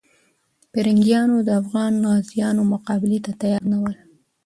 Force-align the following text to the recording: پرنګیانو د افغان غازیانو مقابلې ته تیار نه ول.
پرنګیانو 0.71 1.37
د 1.47 1.49
افغان 1.61 1.93
غازیانو 2.09 2.61
مقابلې 2.73 3.19
ته 3.25 3.31
تیار 3.41 3.61
نه 3.71 3.77
ول. 3.81 3.95